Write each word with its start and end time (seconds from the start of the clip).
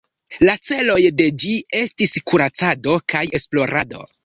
La 0.47 0.53
celoj 0.69 0.95
de 1.19 1.27
ĝi 1.43 1.51
estis 1.81 2.15
kuracado 2.33 2.99
kaj 3.17 3.25
esplorado. 3.43 4.05